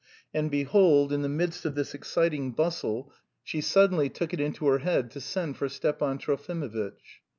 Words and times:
And, 0.33 0.49
behold, 0.49 1.13
in 1.13 1.21
the 1.21 1.29
midst 1.29 1.63
of 1.63 1.75
this 1.75 1.93
exciting 1.93 2.53
bustle 2.53 3.13
she 3.43 3.61
suddenly 3.61 4.09
took 4.09 4.33
it 4.33 4.39
into 4.39 4.65
her 4.65 4.79
head 4.79 5.11
to 5.11 5.21
send 5.21 5.57
for 5.57 5.69
Stepan 5.69 6.17
Trofimovitch. 6.17 7.21